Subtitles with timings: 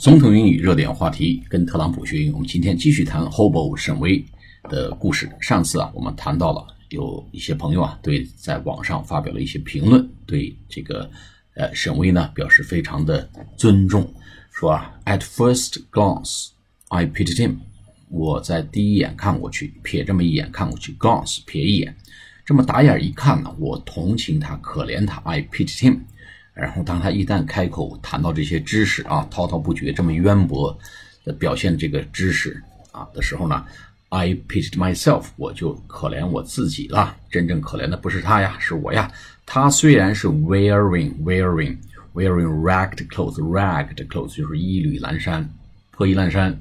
[0.00, 2.30] 总统英语热点话题，跟特朗普学英语。
[2.32, 4.24] 我们今天继续谈 Hobo 沈威
[4.62, 5.30] 的故事。
[5.42, 11.10] 上次啊，我们谈到了有一些朋友啊，对在网上发表了一些评论，对这个
[11.54, 13.28] 呃沈威呢表示非常的
[13.58, 14.10] 尊重，
[14.50, 16.52] 说啊，At first glance,
[16.88, 17.56] I pitied him。
[18.08, 21.94] 我在第一眼看过去，瞥这么一眼看过去，glance 瞥一眼，
[22.46, 25.98] 这么打眼一看呢，我同情他，可怜他，I pitied him。
[26.52, 30.76] 然后，当他一旦开口谈到这些知识啊，滔滔不绝，这么渊博
[31.24, 33.64] 的表现这个知识啊的时候呢
[34.10, 37.16] ，I pitied myself，我就可怜我自己了。
[37.30, 39.10] 真正可怜的不是他呀，是我呀。
[39.46, 41.76] 他虽然是 wearing wearing
[42.14, 45.48] wearing ragged clothes，ragged clothes 就是衣履阑珊、
[45.92, 46.60] 破衣烂衫、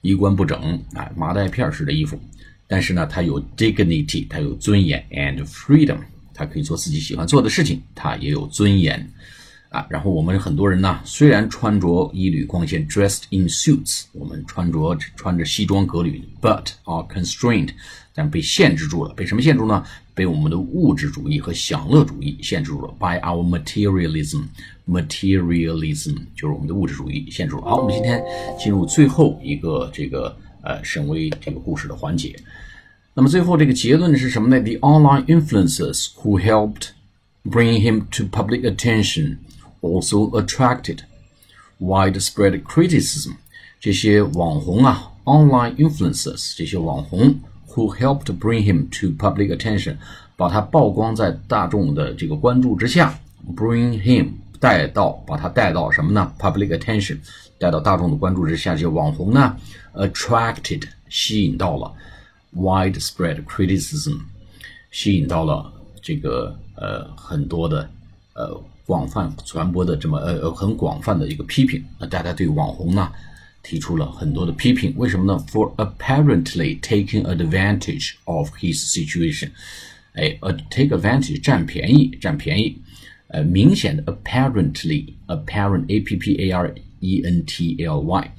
[0.00, 2.18] 衣冠不整，哎，麻袋片似的衣服，
[2.66, 5.98] 但是呢，他有 dignity，他有尊严 and freedom。
[6.36, 9.10] 他可以做自己喜欢做的事情，他也有尊严
[9.70, 9.86] 啊。
[9.88, 17.70] 然后我们很多人呢，虽然穿着衣履光鲜，dressed in suits，我们穿着穿着西装革履，but are constrained，
[18.14, 19.14] 但被限制住了。
[19.14, 19.82] 被什么限制呢？
[20.14, 22.88] 被我们的物质主义和享乐主义限制住了。
[22.98, 27.66] By our materialism，materialism 就是我们的物质主义限制住了。
[27.68, 28.24] 好，我们今天
[28.58, 32.34] 进入最后一个这个呃沈威这个故事的环节。
[33.15, 34.59] 那么最后这个结论是什么呢？
[34.61, 36.89] The online influencers who helped
[37.43, 39.37] bring him to public attention
[39.81, 40.99] also attracted
[41.79, 43.33] widespread criticism。
[43.79, 47.35] 这些网红啊，online influencers，这些网红
[47.69, 49.97] who helped bring him to public attention，
[50.37, 53.19] 把他曝光在大众的这个关注之下，
[53.55, 56.31] bring him 带到，把他带到什么呢？
[56.39, 57.17] public attention，
[57.57, 59.57] 带到大众的关注之下，这些网红呢，
[59.95, 61.91] attracted 吸引到了。
[62.55, 64.19] widespread criticism，
[64.91, 65.71] 吸引到了
[66.01, 67.89] 这个呃很多的
[68.33, 71.83] 呃广泛传播的这么呃很广泛的一个批评。
[71.99, 73.11] 那大家对网红呢
[73.63, 75.45] 提出了很多的批评，为什么呢？
[75.49, 79.51] For apparently taking advantage of his situation，
[80.13, 82.81] 哎，呃，take advantage 占便宜，占便宜，
[83.27, 88.31] 呃，明显的 apparently，apparent a p p a r e n t l y。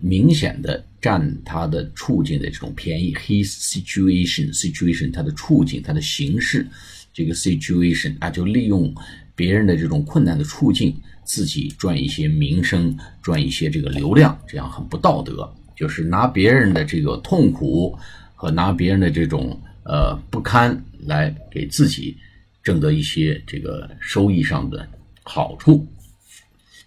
[0.00, 6.66] 明显的占他的处境的这种便宜，his situation，situation，他的处境，他的形势，
[7.12, 8.94] 这个 situation 啊，就利用
[9.34, 15.52] 别人的这种困难的处境，自己赚一些名声，赚一些这个流量，这样很不道德。
[15.76, 17.98] 就是拿别人的这个痛苦
[18.34, 22.16] 和拿别人的这种呃不堪来给自己
[22.62, 24.88] 挣得一些这个收益上的
[25.24, 25.84] 好处。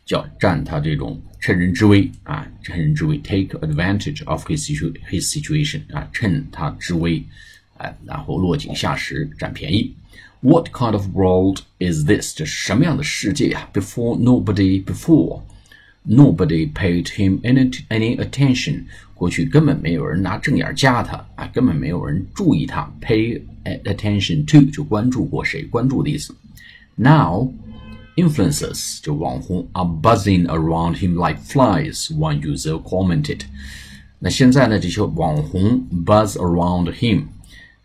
[0.07, 4.67] 叫占他这种趁人之危啊，趁人之危，take advantage of his
[5.11, 7.23] his situation 啊，趁他之危，
[7.79, 9.95] 哎，然后落井下石，占便宜。
[10.41, 12.35] What kind of world is this？
[12.37, 13.69] 这是什么样的世界呀？
[13.73, 15.43] Before nobody before
[16.05, 18.87] nobody paid him any any attention。
[19.15, 22.93] 过去根本没有人拿正眼夹他啊，根本没有人注意他。
[23.01, 23.41] Pay
[23.85, 25.63] attention to 就关注过谁？
[25.63, 26.35] 关注的意思。
[26.97, 27.53] Now
[28.18, 32.10] Influences 就网红 are buzzing around him like flies.
[32.18, 33.42] One user commented.
[34.18, 37.26] 那现在呢，这些网红 buzz around him，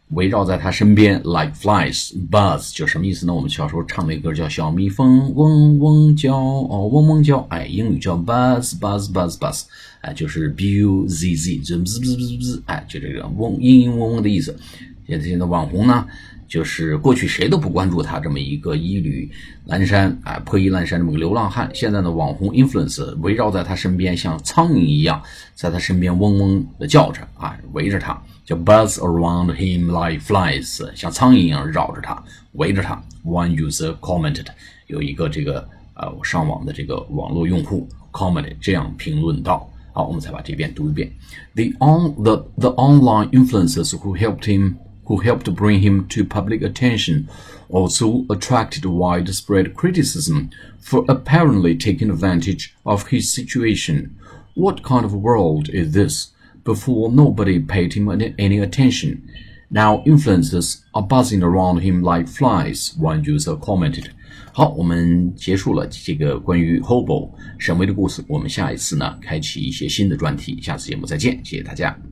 [0.08, 2.14] 围绕在他身边 like flies。
[2.30, 3.34] buzz 就什么意思呢？
[3.34, 9.64] 我们小时候唱那歌叫小蜜蜂嗡嗡叫，哦嗡嗡叫，哎，英语叫 buzz buzz buzz buzz，
[10.00, 14.58] 哎，就是 b u z z，就滋滋滋滋滋，哎，就这个嗡嘤嘤嗡嗡的意思。
[15.06, 16.06] 现在现在网红呢？
[16.52, 19.26] 就是过去谁都不关注他这么一个衣履
[19.66, 25.22] 阑珊啊破衣烂衫这么个流浪汉，现在呢网红 influence 围绕在他身边，像苍蝇一样
[25.54, 33.02] 在他身边嗡嗡的叫着啊，围着他叫 buzz around him like flies，像苍蝇一样绕着他，围着他。
[33.24, 34.44] One user commented，
[34.88, 39.66] 有一个这个呃上网的这个网络用户 commented 这样评论道。
[39.94, 41.10] 好，我们再把这边读一遍。
[41.54, 44.74] The on the the online influences who helped him
[45.05, 47.27] who helped bring him to public attention,
[47.69, 50.49] also attracted widespread criticism
[50.79, 54.09] for apparently taking advantage of his situation.
[54.55, 56.33] What kind of world is this?
[56.63, 59.21] Before nobody paid him any attention.
[59.69, 64.07] Now influencers are buzzing around him like flies, one user commented.
[64.51, 68.23] 好，我们结束了这个关于 Hobo 沈威的故事。
[68.27, 70.59] 我们下一次呢，开启一些新的专题。
[70.61, 72.10] 下次节目再见，谢谢大家。